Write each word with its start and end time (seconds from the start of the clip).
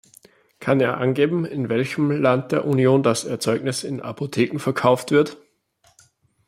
Kann 0.59 0.81
er 0.81 0.97
angeben, 0.97 1.45
in 1.45 1.69
welchem 1.69 2.09
Land 2.09 2.53
der 2.53 2.65
Union 2.65 3.03
das 3.03 3.23
Erzeugnis 3.23 3.83
in 3.83 4.01
Apotheken 4.01 4.57
verkauft 4.57 5.11
wird? 5.11 5.37